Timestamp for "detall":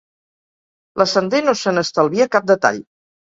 2.55-2.81